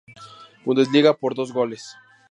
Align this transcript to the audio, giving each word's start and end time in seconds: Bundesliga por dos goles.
Bundesliga 0.65 1.13
por 1.13 1.35
dos 1.35 1.53
goles. 1.53 1.95